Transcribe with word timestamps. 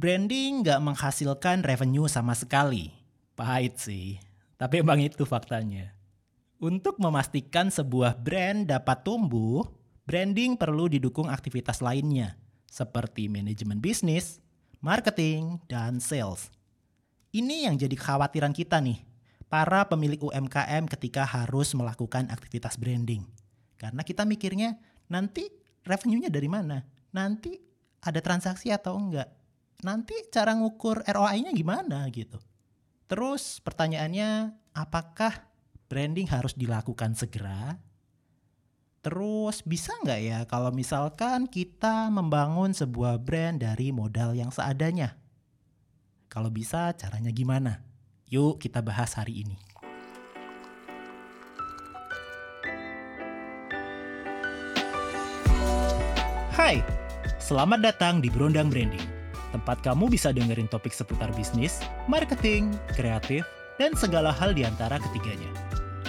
Branding 0.00 0.64
nggak 0.64 0.80
menghasilkan 0.80 1.60
revenue 1.60 2.08
sama 2.08 2.32
sekali. 2.32 2.88
Pahit 3.36 3.76
sih, 3.76 4.16
tapi 4.56 4.80
emang 4.80 4.96
itu 4.96 5.28
faktanya. 5.28 5.92
Untuk 6.56 6.96
memastikan 6.96 7.68
sebuah 7.68 8.16
brand 8.16 8.64
dapat 8.64 9.04
tumbuh, 9.04 9.60
branding 10.08 10.56
perlu 10.56 10.88
didukung 10.88 11.28
aktivitas 11.28 11.84
lainnya, 11.84 12.40
seperti 12.64 13.28
manajemen 13.28 13.76
bisnis, 13.76 14.40
marketing, 14.80 15.60
dan 15.68 16.00
sales. 16.00 16.48
Ini 17.36 17.68
yang 17.68 17.76
jadi 17.76 17.92
kekhawatiran 17.92 18.56
kita 18.56 18.80
nih, 18.80 19.04
para 19.52 19.84
pemilik 19.84 20.24
UMKM 20.24 20.88
ketika 20.96 21.28
harus 21.28 21.76
melakukan 21.76 22.32
aktivitas 22.32 22.80
branding. 22.80 23.28
Karena 23.76 24.00
kita 24.00 24.24
mikirnya 24.24 24.80
nanti 25.12 25.44
revenue-nya 25.84 26.32
dari 26.32 26.48
mana? 26.48 26.88
Nanti 27.12 27.52
ada 28.00 28.24
transaksi 28.24 28.72
atau 28.72 28.96
enggak? 28.96 29.39
Nanti 29.80 30.12
cara 30.28 30.52
ngukur 30.52 31.00
ROI-nya 31.08 31.56
gimana 31.56 32.04
gitu. 32.12 32.36
Terus 33.08 33.64
pertanyaannya, 33.64 34.52
apakah 34.76 35.48
branding 35.88 36.28
harus 36.28 36.52
dilakukan 36.52 37.16
segera? 37.16 37.80
Terus 39.00 39.64
bisa 39.64 39.96
nggak 40.04 40.20
ya 40.20 40.38
kalau 40.44 40.68
misalkan 40.68 41.48
kita 41.48 42.12
membangun 42.12 42.76
sebuah 42.76 43.16
brand 43.24 43.64
dari 43.64 43.88
modal 43.88 44.36
yang 44.36 44.52
seadanya? 44.52 45.16
Kalau 46.28 46.52
bisa 46.52 46.92
caranya 46.92 47.32
gimana? 47.32 47.80
Yuk 48.28 48.60
kita 48.60 48.84
bahas 48.84 49.16
hari 49.16 49.48
ini. 49.48 49.56
Hai, 56.52 56.84
selamat 57.40 57.80
datang 57.80 58.20
di 58.20 58.28
Berondang 58.28 58.68
Branding. 58.68 59.19
Tempat 59.50 59.82
kamu 59.82 60.06
bisa 60.06 60.30
dengerin 60.30 60.70
topik 60.70 60.94
seputar 60.94 61.34
bisnis, 61.34 61.82
marketing, 62.06 62.70
kreatif, 62.94 63.42
dan 63.82 63.96
segala 63.98 64.30
hal 64.30 64.54
di 64.54 64.62
antara 64.62 65.02
ketiganya. 65.02 65.50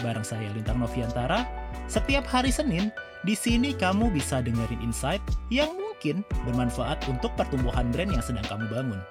Bareng 0.05 0.25
saya 0.25 0.49
Lintang 0.53 0.81
Noviantara, 0.81 1.45
setiap 1.89 2.25
hari 2.29 2.53
Senin, 2.53 2.93
di 3.21 3.37
sini 3.37 3.73
kamu 3.73 4.09
bisa 4.13 4.41
dengerin 4.41 4.81
insight 4.81 5.21
yang 5.53 5.69
mungkin 5.73 6.25
bermanfaat 6.45 7.05
untuk 7.09 7.33
pertumbuhan 7.37 7.89
brand 7.93 8.13
yang 8.13 8.25
sedang 8.25 8.45
kamu 8.49 8.65
bangun. 8.69 9.01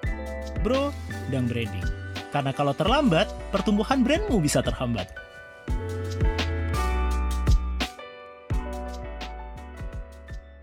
Bro, 0.63 0.91
dan 1.31 1.47
branding. 1.47 1.87
Karena 2.31 2.55
kalau 2.55 2.71
terlambat, 2.71 3.27
pertumbuhan 3.51 4.03
brandmu 4.03 4.39
bisa 4.39 4.63
terhambat. 4.63 5.11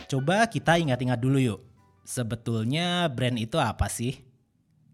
Coba 0.08 0.48
kita 0.48 0.80
ingat-ingat 0.80 1.20
dulu 1.20 1.36
yuk. 1.36 1.67
Sebetulnya 2.08 3.04
brand 3.12 3.36
itu 3.36 3.60
apa 3.60 3.84
sih? 3.92 4.16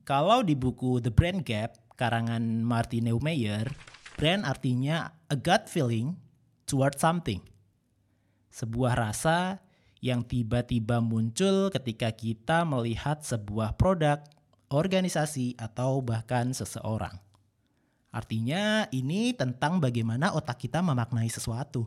Kalau 0.02 0.42
di 0.42 0.58
buku 0.58 0.98
The 0.98 1.14
Brand 1.14 1.46
Gap 1.46 1.78
karangan 1.94 2.42
Martin 2.66 3.06
Neumeyer, 3.06 3.70
brand 4.18 4.42
artinya 4.42 5.14
a 5.30 5.38
gut 5.38 5.70
feeling 5.70 6.18
toward 6.66 6.98
something. 6.98 7.38
Sebuah 8.50 8.98
rasa 8.98 9.62
yang 10.02 10.26
tiba-tiba 10.26 10.98
muncul 10.98 11.70
ketika 11.70 12.10
kita 12.10 12.66
melihat 12.66 13.22
sebuah 13.22 13.78
produk, 13.78 14.18
organisasi, 14.74 15.54
atau 15.54 16.02
bahkan 16.02 16.50
seseorang. 16.50 17.14
Artinya 18.10 18.90
ini 18.90 19.30
tentang 19.38 19.78
bagaimana 19.78 20.34
otak 20.34 20.66
kita 20.66 20.82
memaknai 20.82 21.30
sesuatu. 21.30 21.86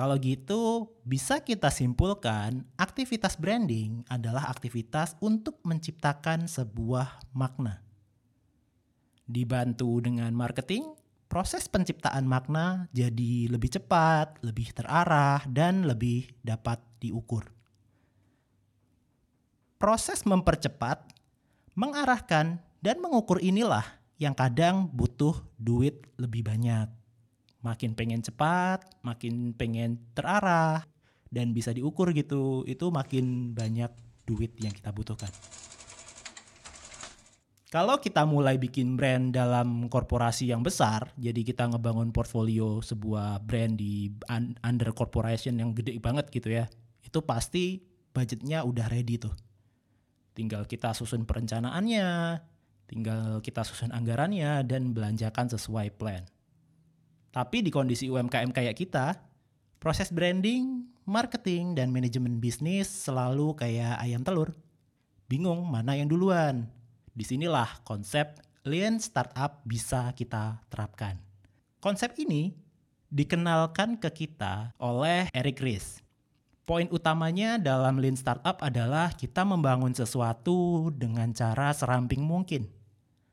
Kalau 0.00 0.16
gitu, 0.16 0.88
bisa 1.04 1.44
kita 1.44 1.68
simpulkan 1.68 2.64
aktivitas 2.80 3.36
branding 3.36 4.00
adalah 4.08 4.48
aktivitas 4.48 5.12
untuk 5.20 5.60
menciptakan 5.60 6.48
sebuah 6.48 7.20
makna. 7.36 7.84
Dibantu 9.28 10.00
dengan 10.00 10.32
marketing, 10.32 10.96
proses 11.28 11.68
penciptaan 11.68 12.24
makna 12.24 12.88
jadi 12.96 13.52
lebih 13.52 13.76
cepat, 13.76 14.40
lebih 14.40 14.72
terarah, 14.72 15.44
dan 15.44 15.84
lebih 15.84 16.32
dapat 16.40 16.80
diukur. 17.04 17.44
Proses 19.76 20.24
mempercepat, 20.24 21.12
mengarahkan, 21.76 22.56
dan 22.80 22.96
mengukur 23.04 23.36
inilah 23.36 23.84
yang 24.16 24.32
kadang 24.32 24.88
butuh 24.88 25.36
duit 25.60 26.08
lebih 26.16 26.48
banyak 26.48 26.88
makin 27.60 27.92
pengen 27.92 28.24
cepat, 28.24 28.84
makin 29.04 29.52
pengen 29.56 30.00
terarah 30.16 30.84
dan 31.30 31.52
bisa 31.54 31.70
diukur 31.70 32.10
gitu, 32.16 32.64
itu 32.66 32.88
makin 32.88 33.52
banyak 33.52 33.92
duit 34.24 34.56
yang 34.58 34.72
kita 34.74 34.90
butuhkan. 34.90 35.30
Kalau 37.70 38.02
kita 38.02 38.26
mulai 38.26 38.58
bikin 38.58 38.98
brand 38.98 39.30
dalam 39.30 39.86
korporasi 39.86 40.50
yang 40.50 40.58
besar, 40.58 41.14
jadi 41.14 41.38
kita 41.46 41.70
ngebangun 41.70 42.10
portfolio 42.10 42.82
sebuah 42.82 43.46
brand 43.46 43.78
di 43.78 44.10
under 44.66 44.90
corporation 44.90 45.54
yang 45.54 45.70
gede 45.70 45.94
banget 46.02 46.34
gitu 46.34 46.50
ya, 46.50 46.66
itu 46.98 47.22
pasti 47.22 47.78
budgetnya 48.10 48.66
udah 48.66 48.90
ready 48.90 49.22
tuh. 49.22 49.30
Tinggal 50.34 50.66
kita 50.66 50.90
susun 50.98 51.22
perencanaannya, 51.22 52.42
tinggal 52.90 53.38
kita 53.38 53.62
susun 53.62 53.94
anggarannya 53.94 54.66
dan 54.66 54.90
belanjakan 54.90 55.46
sesuai 55.54 55.94
plan. 55.94 56.26
Tapi 57.30 57.62
di 57.62 57.70
kondisi 57.70 58.10
UMKM 58.10 58.50
kayak 58.50 58.74
kita, 58.74 59.14
proses 59.78 60.10
branding, 60.10 60.82
marketing, 61.06 61.78
dan 61.78 61.94
manajemen 61.94 62.42
bisnis 62.42 62.90
selalu 62.90 63.54
kayak 63.54 64.02
ayam 64.02 64.26
telur. 64.26 64.50
Bingung 65.30 65.62
mana 65.62 65.94
yang 65.94 66.10
duluan. 66.10 66.66
Di 67.14 67.22
sinilah 67.22 67.82
konsep 67.86 68.34
Lean 68.66 68.98
Startup 68.98 69.62
bisa 69.62 70.10
kita 70.18 70.58
terapkan. 70.68 71.16
Konsep 71.78 72.18
ini 72.18 72.50
dikenalkan 73.10 73.98
ke 73.98 74.10
kita 74.10 74.74
oleh 74.78 75.30
Eric 75.30 75.62
Ries. 75.62 76.02
Poin 76.66 76.86
utamanya 76.90 77.58
dalam 77.58 77.98
Lean 77.98 78.14
Startup 78.14 78.54
adalah 78.62 79.10
kita 79.14 79.42
membangun 79.42 79.90
sesuatu 79.90 80.90
dengan 80.94 81.34
cara 81.34 81.74
seramping 81.74 82.22
mungkin. 82.22 82.70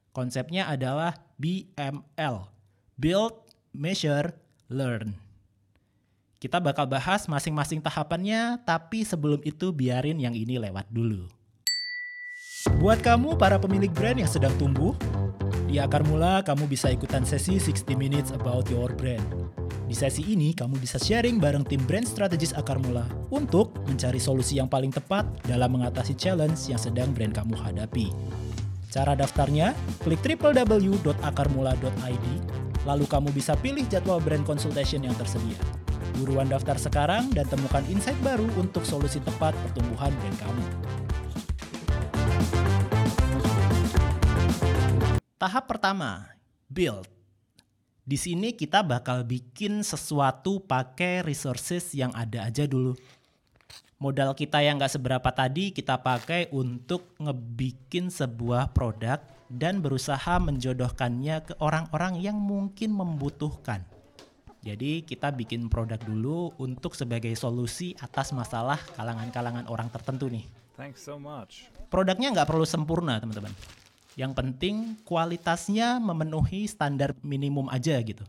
Konsepnya 0.10 0.66
adalah 0.66 1.14
BML, 1.38 2.50
Build, 2.98 3.47
measure, 3.78 4.34
learn. 4.74 5.14
Kita 6.42 6.58
bakal 6.58 6.90
bahas 6.90 7.30
masing-masing 7.30 7.82
tahapannya, 7.82 8.62
tapi 8.66 9.06
sebelum 9.06 9.42
itu 9.46 9.70
biarin 9.74 10.18
yang 10.18 10.34
ini 10.34 10.58
lewat 10.58 10.90
dulu. 10.90 11.30
Buat 12.82 13.06
kamu 13.06 13.38
para 13.38 13.62
pemilik 13.62 13.94
brand 13.94 14.18
yang 14.18 14.30
sedang 14.30 14.54
tumbuh, 14.58 14.98
di 15.70 15.80
Akar 15.80 16.04
Mula 16.06 16.44
kamu 16.46 16.68
bisa 16.68 16.92
ikutan 16.94 17.26
sesi 17.26 17.58
60 17.58 17.96
Minutes 17.96 18.32
About 18.34 18.70
Your 18.70 18.94
Brand. 18.94 19.24
Di 19.88 19.96
sesi 19.96 20.20
ini 20.28 20.52
kamu 20.52 20.76
bisa 20.78 21.00
sharing 21.00 21.40
bareng 21.40 21.64
tim 21.64 21.80
brand 21.88 22.04
strategis 22.04 22.52
Akar 22.54 22.76
Mula 22.82 23.08
untuk 23.32 23.72
mencari 23.88 24.20
solusi 24.20 24.60
yang 24.60 24.68
paling 24.68 24.92
tepat 24.92 25.24
dalam 25.48 25.80
mengatasi 25.80 26.20
challenge 26.20 26.68
yang 26.68 26.82
sedang 26.82 27.16
brand 27.16 27.32
kamu 27.32 27.56
hadapi. 27.56 28.12
Cara 28.92 29.16
daftarnya, 29.16 29.72
klik 30.04 30.20
www.akarmula.id 30.24 32.57
Lalu 32.88 33.04
kamu 33.04 33.36
bisa 33.36 33.52
pilih 33.60 33.84
jadwal 33.92 34.24
brand 34.24 34.48
consultation 34.48 35.04
yang 35.04 35.12
tersedia. 35.20 35.60
Buruan 36.16 36.48
daftar 36.48 36.80
sekarang 36.80 37.28
dan 37.36 37.44
temukan 37.52 37.84
insight 37.92 38.16
baru 38.24 38.48
untuk 38.56 38.88
solusi 38.88 39.20
tepat 39.20 39.52
pertumbuhan 39.60 40.16
brand 40.16 40.38
kamu. 40.40 40.64
Tahap 45.36 45.68
pertama, 45.68 46.32
build. 46.72 47.12
Di 48.08 48.16
sini 48.16 48.56
kita 48.56 48.88
bakal 48.88 49.28
bikin 49.28 49.84
sesuatu 49.84 50.64
pakai 50.64 51.28
resources 51.28 51.92
yang 51.92 52.16
ada 52.16 52.48
aja 52.48 52.64
dulu. 52.64 52.96
Modal 53.98 54.38
kita 54.38 54.62
yang 54.62 54.78
nggak 54.78 54.94
seberapa 54.94 55.26
tadi 55.34 55.74
kita 55.74 55.98
pakai 55.98 56.54
untuk 56.54 57.18
ngebikin 57.18 58.14
sebuah 58.14 58.70
produk 58.70 59.18
dan 59.50 59.82
berusaha 59.82 60.38
menjodohkannya 60.38 61.42
ke 61.50 61.54
orang-orang 61.58 62.22
yang 62.22 62.38
mungkin 62.38 62.94
membutuhkan. 62.94 63.82
Jadi 64.62 65.02
kita 65.02 65.34
bikin 65.34 65.66
produk 65.66 65.98
dulu 65.98 66.54
untuk 66.62 66.94
sebagai 66.94 67.34
solusi 67.34 67.98
atas 67.98 68.38
masalah 68.38 68.78
kalangan-kalangan 68.94 69.66
orang 69.66 69.90
tertentu 69.90 70.30
nih. 70.30 70.46
Thanks 70.78 71.02
so 71.02 71.18
much. 71.18 71.66
Produknya 71.90 72.30
nggak 72.30 72.54
perlu 72.54 72.70
sempurna 72.70 73.18
teman-teman. 73.18 73.50
Yang 74.14 74.38
penting 74.38 74.76
kualitasnya 75.10 75.98
memenuhi 75.98 76.70
standar 76.70 77.18
minimum 77.26 77.66
aja 77.74 77.98
gitu. 78.06 78.22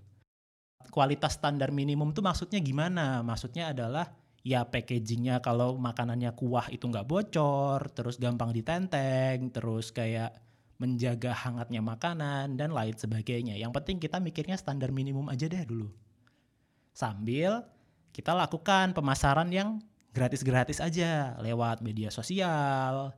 Kualitas 0.88 1.36
standar 1.36 1.68
minimum 1.68 2.16
tuh 2.16 2.24
maksudnya 2.24 2.56
gimana? 2.56 3.20
Maksudnya 3.20 3.76
adalah 3.76 4.08
ya 4.46 4.66
packagingnya 4.66 5.42
kalau 5.42 5.76
makanannya 5.78 6.32
kuah 6.34 6.70
itu 6.70 6.86
nggak 6.86 7.06
bocor, 7.06 7.90
terus 7.94 8.16
gampang 8.16 8.54
ditenteng, 8.54 9.50
terus 9.50 9.90
kayak 9.90 10.34
menjaga 10.78 11.34
hangatnya 11.34 11.82
makanan, 11.82 12.54
dan 12.54 12.70
lain 12.70 12.94
sebagainya. 12.94 13.58
Yang 13.58 13.72
penting 13.82 13.96
kita 13.98 14.22
mikirnya 14.22 14.54
standar 14.54 14.94
minimum 14.94 15.26
aja 15.26 15.50
deh 15.50 15.62
dulu. 15.66 15.90
Sambil 16.94 17.66
kita 18.14 18.34
lakukan 18.34 18.94
pemasaran 18.94 19.50
yang 19.50 19.82
gratis-gratis 20.14 20.78
aja 20.82 21.34
lewat 21.38 21.82
media 21.82 22.10
sosial, 22.10 23.14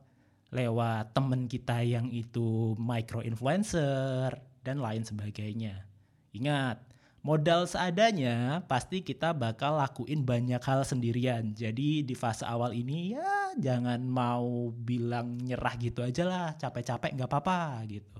lewat 0.51 1.15
temen 1.15 1.47
kita 1.47 1.81
yang 1.81 2.11
itu 2.11 2.75
micro 2.75 3.23
influencer 3.23 4.35
dan 4.61 4.77
lain 4.83 5.01
sebagainya. 5.07 5.87
Ingat, 6.35 6.90
modal 7.21 7.69
seadanya 7.69 8.65
pasti 8.65 9.05
kita 9.05 9.33
bakal 9.33 9.77
lakuin 9.77 10.25
banyak 10.25 10.61
hal 10.61 10.81
sendirian. 10.85 11.53
Jadi 11.53 12.01
di 12.01 12.15
fase 12.17 12.45
awal 12.45 12.73
ini 12.73 13.13
ya 13.15 13.53
jangan 13.57 14.01
mau 14.05 14.73
bilang 14.73 15.37
nyerah 15.37 15.75
gitu 15.77 16.01
aja 16.01 16.23
lah, 16.25 16.47
capek-capek 16.57 17.13
nggak 17.17 17.29
apa-apa 17.29 17.85
gitu. 17.89 18.19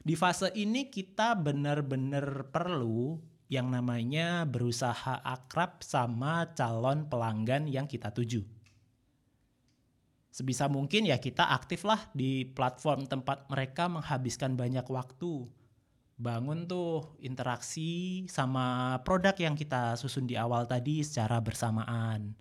Di 0.00 0.16
fase 0.16 0.48
ini 0.56 0.88
kita 0.88 1.36
benar-benar 1.36 2.48
perlu 2.48 3.20
yang 3.52 3.68
namanya 3.68 4.46
berusaha 4.46 5.20
akrab 5.20 5.82
sama 5.82 6.54
calon 6.54 7.10
pelanggan 7.10 7.66
yang 7.66 7.84
kita 7.84 8.14
tuju 8.14 8.60
sebisa 10.30 10.70
mungkin 10.70 11.10
ya 11.10 11.18
kita 11.18 11.52
aktif 11.52 11.82
lah 11.82 11.98
di 12.14 12.46
platform 12.46 13.04
tempat 13.10 13.50
mereka 13.50 13.90
menghabiskan 13.90 14.54
banyak 14.54 14.86
waktu. 14.86 15.44
Bangun 16.20 16.68
tuh 16.68 17.16
interaksi 17.24 18.28
sama 18.28 19.00
produk 19.08 19.32
yang 19.40 19.56
kita 19.56 19.96
susun 19.96 20.28
di 20.28 20.36
awal 20.36 20.68
tadi 20.68 21.00
secara 21.00 21.40
bersamaan. 21.40 22.36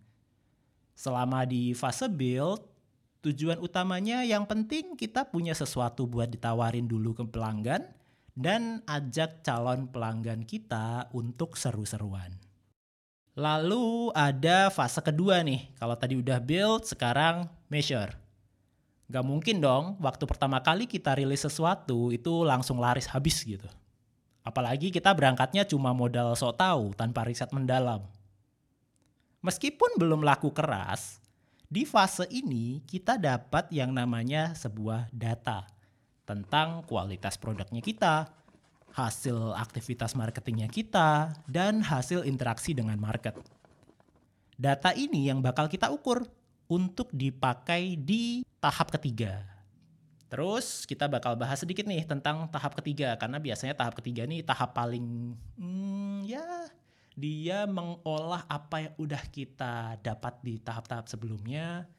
Selama 1.00 1.48
di 1.48 1.72
fase 1.72 2.12
build, 2.12 2.60
tujuan 3.24 3.56
utamanya 3.64 4.28
yang 4.28 4.44
penting 4.44 5.00
kita 5.00 5.32
punya 5.32 5.56
sesuatu 5.56 6.12
buat 6.12 6.28
ditawarin 6.28 6.92
dulu 6.92 7.16
ke 7.16 7.24
pelanggan 7.24 7.88
dan 8.36 8.84
ajak 8.84 9.48
calon 9.48 9.88
pelanggan 9.88 10.44
kita 10.44 11.08
untuk 11.16 11.56
seru-seruan. 11.56 12.36
Lalu 13.40 14.12
ada 14.12 14.68
fase 14.68 15.00
kedua 15.00 15.40
nih. 15.40 15.72
Kalau 15.80 15.96
tadi 15.96 16.20
udah 16.20 16.44
build, 16.44 16.84
sekarang 16.84 17.48
measure. 17.72 18.12
Gak 19.10 19.26
mungkin 19.26 19.58
dong 19.58 19.98
waktu 19.98 20.24
pertama 20.30 20.62
kali 20.62 20.86
kita 20.86 21.18
rilis 21.18 21.42
sesuatu 21.42 22.14
itu 22.14 22.46
langsung 22.46 22.78
laris 22.78 23.10
habis 23.10 23.42
gitu. 23.42 23.66
Apalagi 24.46 24.94
kita 24.94 25.10
berangkatnya 25.18 25.66
cuma 25.66 25.98
modal 25.98 26.38
sok 26.38 26.62
tahu 26.62 26.84
tanpa 26.94 27.26
riset 27.26 27.50
mendalam. 27.50 28.06
Meskipun 29.42 29.98
belum 29.98 30.22
laku 30.22 30.54
keras, 30.54 31.18
di 31.66 31.90
fase 31.90 32.30
ini 32.30 32.86
kita 32.86 33.18
dapat 33.18 33.74
yang 33.74 33.94
namanya 33.94 34.54
sebuah 34.54 35.10
data 35.10 35.66
tentang 36.26 36.86
kualitas 36.86 37.38
produknya 37.42 37.82
kita, 37.82 38.30
hasil 38.94 39.58
aktivitas 39.58 40.14
marketingnya 40.14 40.70
kita, 40.70 41.34
dan 41.50 41.82
hasil 41.82 42.26
interaksi 42.30 42.78
dengan 42.78 42.98
market. 43.02 43.34
Data 44.54 44.94
ini 44.94 45.30
yang 45.30 45.42
bakal 45.42 45.66
kita 45.66 45.90
ukur 45.90 46.26
untuk 46.70 47.10
dipakai 47.10 47.98
di 47.98 48.46
tahap 48.62 48.94
ketiga. 48.94 49.42
Terus 50.30 50.86
kita 50.86 51.10
bakal 51.10 51.34
bahas 51.34 51.58
sedikit 51.66 51.90
nih 51.90 52.06
tentang 52.06 52.46
tahap 52.54 52.78
ketiga 52.78 53.18
karena 53.18 53.42
biasanya 53.42 53.74
tahap 53.74 53.98
ketiga 53.98 54.30
nih 54.30 54.46
tahap 54.46 54.78
paling 54.78 55.34
hmm, 55.58 56.22
ya 56.30 56.70
dia 57.18 57.66
mengolah 57.66 58.46
apa 58.46 58.86
yang 58.86 58.94
udah 59.02 59.24
kita 59.34 59.98
dapat 60.00 60.40
di 60.46 60.62
tahap-tahap 60.62 61.10
sebelumnya. 61.10 61.90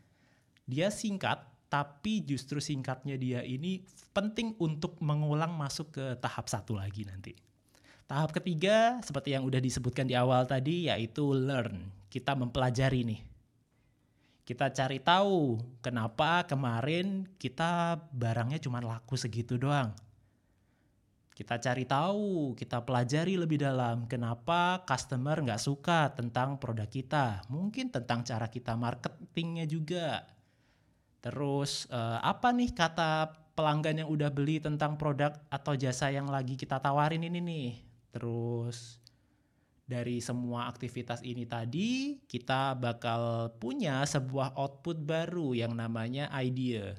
Dia 0.64 0.88
singkat 0.88 1.42
tapi 1.70 2.22
justru 2.22 2.62
singkatnya 2.62 3.14
dia 3.18 3.42
ini 3.42 3.82
penting 4.14 4.54
untuk 4.62 4.98
mengulang 5.02 5.54
masuk 5.54 5.94
ke 5.94 6.06
tahap 6.22 6.46
satu 6.46 6.78
lagi 6.78 7.02
nanti. 7.04 7.34
Tahap 8.10 8.34
ketiga, 8.34 8.98
seperti 9.06 9.38
yang 9.38 9.46
udah 9.46 9.62
disebutkan 9.62 10.02
di 10.02 10.18
awal 10.18 10.42
tadi, 10.42 10.90
yaitu 10.90 11.30
learn. 11.30 11.86
Kita 12.10 12.34
mempelajari 12.34 13.06
nih. 13.06 13.29
Kita 14.50 14.66
cari 14.74 14.98
tahu 14.98 15.62
kenapa 15.78 16.42
kemarin 16.42 17.22
kita 17.38 18.02
barangnya 18.10 18.58
cuma 18.58 18.82
laku 18.82 19.14
segitu 19.14 19.54
doang. 19.54 19.94
Kita 21.30 21.54
cari 21.62 21.86
tahu, 21.86 22.58
kita 22.58 22.82
pelajari 22.82 23.38
lebih 23.38 23.62
dalam 23.62 24.10
kenapa 24.10 24.82
customer 24.82 25.38
nggak 25.38 25.62
suka 25.62 26.10
tentang 26.18 26.58
produk 26.58 26.90
kita. 26.90 27.46
Mungkin 27.46 27.94
tentang 27.94 28.26
cara 28.26 28.50
kita 28.50 28.74
marketingnya 28.74 29.70
juga 29.70 30.26
Terus 31.20 31.84
uh, 31.92 32.18
apa 32.24 32.48
nih 32.50 32.72
kata 32.72 33.28
pelanggan 33.52 34.04
yang 34.04 34.08
udah 34.08 34.32
beli 34.32 34.56
tentang 34.56 34.96
produk 34.96 35.36
atau 35.52 35.76
jasa 35.76 36.08
yang 36.08 36.32
lagi 36.32 36.56
kita 36.56 36.80
tawarin 36.80 37.20
ini 37.28 37.40
nih. 37.44 37.70
Terus 38.10 38.99
dari 39.90 40.22
semua 40.22 40.70
aktivitas 40.70 41.18
ini 41.26 41.42
tadi 41.50 42.22
kita 42.30 42.78
bakal 42.78 43.50
punya 43.58 44.06
sebuah 44.06 44.54
output 44.54 45.02
baru 45.02 45.58
yang 45.58 45.74
namanya 45.74 46.30
idea. 46.38 46.94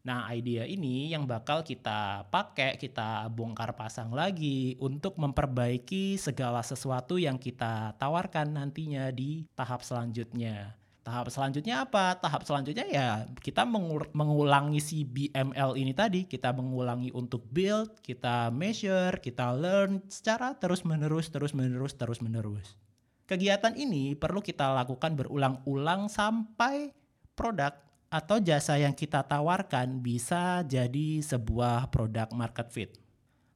Nah, 0.00 0.24
idea 0.32 0.64
ini 0.64 1.12
yang 1.12 1.28
bakal 1.28 1.60
kita 1.60 2.24
pakai, 2.32 2.80
kita 2.80 3.28
bongkar 3.28 3.76
pasang 3.76 4.16
lagi 4.16 4.72
untuk 4.80 5.20
memperbaiki 5.20 6.16
segala 6.16 6.64
sesuatu 6.64 7.20
yang 7.20 7.36
kita 7.36 7.92
tawarkan 8.00 8.56
nantinya 8.56 9.12
di 9.12 9.44
tahap 9.52 9.84
selanjutnya. 9.84 10.79
Tahap 11.00 11.32
selanjutnya 11.32 11.88
apa? 11.88 12.12
Tahap 12.20 12.44
selanjutnya 12.44 12.84
ya 12.84 13.24
kita 13.40 13.64
mengulangi 14.12 14.84
si 14.84 15.08
BML 15.08 15.80
ini 15.80 15.96
tadi, 15.96 16.28
kita 16.28 16.52
mengulangi 16.52 17.08
untuk 17.16 17.48
build, 17.48 18.04
kita 18.04 18.52
measure, 18.52 19.16
kita 19.18 19.56
learn 19.56 20.04
secara 20.12 20.52
terus-menerus, 20.60 21.32
terus-menerus, 21.32 21.96
terus-menerus. 21.96 22.76
Kegiatan 23.24 23.78
ini 23.80 24.12
perlu 24.12 24.44
kita 24.44 24.76
lakukan 24.76 25.16
berulang-ulang 25.16 26.12
sampai 26.12 26.92
produk 27.32 27.72
atau 28.10 28.42
jasa 28.42 28.76
yang 28.76 28.92
kita 28.92 29.22
tawarkan 29.24 30.02
bisa 30.02 30.66
jadi 30.66 31.22
sebuah 31.24 31.88
produk 31.94 32.28
market 32.34 32.68
fit. 32.68 32.90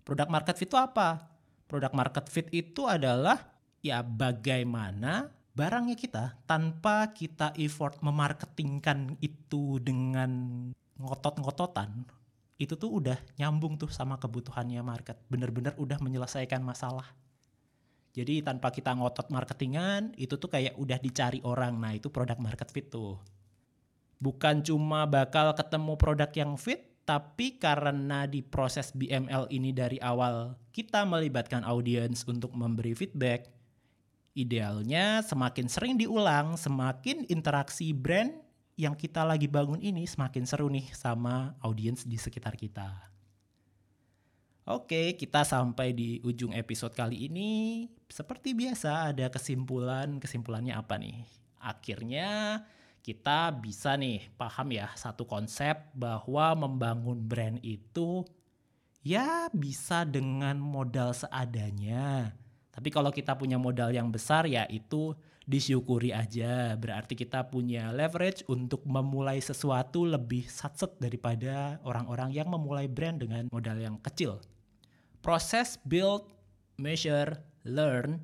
Produk 0.07 0.31
market 0.31 0.57
fit 0.57 0.71
itu 0.71 0.79
apa? 0.79 1.29
Produk 1.69 1.93
market 1.93 2.31
fit 2.31 2.49
itu 2.55 2.87
adalah 2.87 3.53
ya 3.85 4.01
bagaimana 4.01 5.29
barangnya 5.55 5.95
kita 5.95 6.43
tanpa 6.51 7.15
kita 7.15 7.55
effort 7.63 8.03
memarketingkan 8.03 9.17
itu 9.23 9.79
dengan 9.79 10.31
ngotot-ngototan 10.99 12.07
itu 12.59 12.79
tuh 12.79 13.03
udah 13.03 13.19
nyambung 13.39 13.75
tuh 13.75 13.91
sama 13.91 14.19
kebutuhannya 14.19 14.79
market. 14.83 15.19
Bener-bener 15.27 15.75
udah 15.75 15.99
menyelesaikan 15.99 16.63
masalah. 16.63 17.11
Jadi 18.15 18.47
tanpa 18.47 18.71
kita 18.71 18.95
ngotot 18.95 19.27
marketingan 19.35 20.15
itu 20.15 20.39
tuh 20.39 20.47
kayak 20.47 20.79
udah 20.79 20.99
dicari 21.03 21.43
orang. 21.43 21.75
Nah 21.83 21.99
itu 21.99 22.15
produk 22.15 22.39
market 22.39 22.71
fit 22.71 22.87
tuh. 22.87 23.19
Bukan 24.23 24.63
cuma 24.63 25.03
bakal 25.11 25.51
ketemu 25.59 25.99
produk 25.99 26.31
yang 26.31 26.55
fit 26.55 26.95
tapi 27.05 27.61
karena 27.61 28.25
di 28.25 28.41
proses 28.41 28.95
BML 28.97 29.51
ini 29.53 29.77
dari 29.77 30.01
awal 30.01 30.57
kita 30.73 31.05
melibatkan 31.05 31.61
audiens 31.61 32.25
untuk 32.25 32.57
memberi 32.57 32.97
feedback 32.97 33.53
Idealnya 34.35 35.23
semakin 35.23 35.71
sering 35.71 35.95
diulang, 35.95 36.59
semakin 36.59 37.23
interaksi 37.31 37.95
brand 37.95 38.35
yang 38.75 38.99
kita 38.99 39.23
lagi 39.23 39.47
bangun 39.47 39.79
ini 39.79 40.03
semakin 40.11 40.43
seru 40.43 40.67
nih 40.67 40.91
sama 40.91 41.55
audiens 41.63 42.03
di 42.03 42.19
sekitar 42.19 42.59
kita. 42.59 43.15
Oke, 44.67 45.15
kita 45.15 45.47
sampai 45.47 45.95
di 45.95 46.19
ujung 46.27 46.51
episode 46.51 46.99
kali 46.99 47.31
ini. 47.31 47.87
Seperti 48.11 48.59
biasa 48.59 49.15
ada 49.15 49.31
kesimpulan. 49.31 50.19
Kesimpulannya 50.19 50.75
apa 50.75 50.99
nih? 50.99 51.23
Akhirnya 51.63 52.65
kita 53.07 53.55
bisa 53.55 53.95
nih 53.95 54.35
paham 54.35 54.75
ya 54.75 54.91
satu 54.99 55.31
konsep 55.31 55.79
bahwa 55.95 56.59
membangun 56.59 57.23
brand 57.23 57.63
itu 57.63 58.27
ya 59.07 59.47
bisa 59.55 60.03
dengan 60.03 60.59
modal 60.59 61.15
seadanya 61.15 62.35
tapi 62.75 62.91
kalau 62.91 63.15
kita 63.15 63.39
punya 63.39 63.55
modal 63.55 63.95
yang 63.95 64.11
besar 64.11 64.51
ya 64.51 64.67
itu 64.67 65.15
disyukuri 65.47 66.11
aja. 66.11 66.75
Berarti 66.75 67.15
kita 67.15 67.47
punya 67.47 67.95
leverage 67.95 68.43
untuk 68.51 68.83
memulai 68.83 69.39
sesuatu 69.39 70.03
lebih 70.03 70.49
satset 70.51 70.99
daripada 70.99 71.79
orang-orang 71.87 72.35
yang 72.35 72.51
memulai 72.51 72.91
brand 72.91 73.23
dengan 73.23 73.47
modal 73.55 73.79
yang 73.79 73.97
kecil. 74.03 74.43
Proses 75.23 75.79
build, 75.87 76.27
measure, 76.77 77.39
learn 77.63 78.21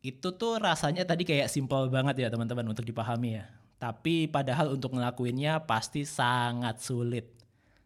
itu 0.00 0.30
tuh 0.38 0.62
rasanya 0.62 1.02
tadi 1.02 1.26
kayak 1.26 1.50
simple 1.50 1.90
banget 1.90 2.22
ya 2.22 2.28
teman-teman 2.30 2.70
untuk 2.70 2.86
dipahami 2.86 3.42
ya. 3.42 3.50
Tapi 3.82 4.30
padahal 4.30 4.78
untuk 4.78 4.94
ngelakuinnya 4.94 5.66
pasti 5.66 6.06
sangat 6.06 6.82
sulit, 6.82 7.34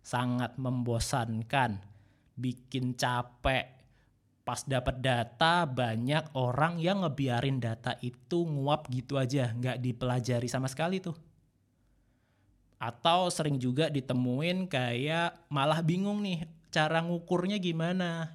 sangat 0.05 0.57
membosankan, 0.57 1.81
bikin 2.37 2.97
capek, 2.97 3.82
pas 4.43 4.67
dapat 4.67 4.99
data 4.99 5.63
banyak 5.63 6.35
orang 6.35 6.83
yang 6.83 7.07
ngebiarin 7.07 7.63
data 7.63 7.95
itu 8.03 8.43
nguap 8.43 8.91
gitu 8.91 9.15
aja 9.15 9.55
nggak 9.55 9.79
dipelajari 9.79 10.51
sama 10.51 10.67
sekali 10.67 10.99
tuh. 10.99 11.15
Atau 12.83 13.31
sering 13.31 13.63
juga 13.63 13.87
ditemuin 13.87 14.67
kayak 14.67 15.47
malah 15.47 15.79
bingung 15.79 16.19
nih 16.27 16.43
cara 16.75 16.99
ngukurnya 16.99 17.63
gimana? 17.63 18.35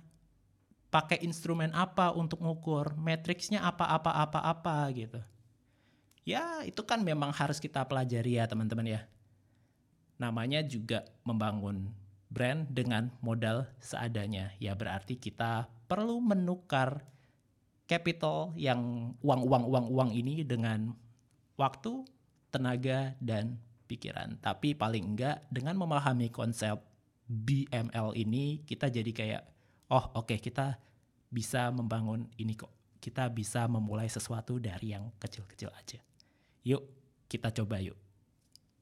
Pakai 0.88 1.20
instrumen 1.28 1.76
apa 1.76 2.16
untuk 2.16 2.40
ngukur? 2.40 2.96
Matriksnya 2.96 3.60
apa 3.68 3.92
apa 3.92 4.16
apa 4.16 4.40
apa 4.40 4.88
gitu. 4.96 5.20
Ya 6.24 6.64
itu 6.64 6.80
kan 6.88 7.04
memang 7.04 7.36
harus 7.36 7.60
kita 7.60 7.84
pelajari 7.84 8.40
ya 8.40 8.48
teman-teman 8.48 8.88
ya. 8.88 9.02
Namanya 10.16 10.64
juga 10.64 11.04
membangun 11.28 11.92
brand 12.28 12.68
dengan 12.68 13.12
modal 13.24 13.68
seadanya. 13.80 14.52
Ya 14.60 14.76
berarti 14.76 15.16
kita 15.16 15.68
perlu 15.88 16.20
menukar 16.20 17.04
capital 17.88 18.52
yang 18.60 19.14
uang-uang-uang-uang 19.24 20.12
ini 20.12 20.44
dengan 20.44 20.92
waktu, 21.56 22.04
tenaga, 22.52 23.16
dan 23.24 23.58
pikiran. 23.88 24.36
Tapi 24.44 24.76
paling 24.76 25.16
enggak 25.16 25.48
dengan 25.48 25.80
memahami 25.80 26.28
konsep 26.28 26.76
BML 27.28 28.16
ini 28.16 28.64
kita 28.64 28.88
jadi 28.88 29.12
kayak 29.12 29.44
oh 29.92 30.16
oke 30.16 30.32
okay, 30.32 30.40
kita 30.40 30.80
bisa 31.32 31.72
membangun 31.72 32.28
ini 32.40 32.56
kok. 32.56 32.72
Kita 33.00 33.32
bisa 33.32 33.72
memulai 33.72 34.12
sesuatu 34.12 34.60
dari 34.60 34.92
yang 34.92 35.12
kecil-kecil 35.16 35.72
aja. 35.72 36.00
Yuk 36.68 36.84
kita 37.32 37.52
coba 37.56 37.80
yuk. 37.80 38.07